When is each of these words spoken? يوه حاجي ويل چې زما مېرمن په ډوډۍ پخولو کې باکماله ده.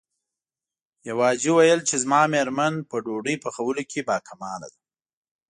يوه 1.07 1.25
حاجي 1.29 1.49
ويل 1.57 1.79
چې 1.89 1.95
زما 2.03 2.21
مېرمن 2.33 2.73
په 2.89 2.95
ډوډۍ 3.05 3.35
پخولو 3.43 3.83
کې 3.91 4.01
باکماله 4.09 4.67
ده. 4.73 4.79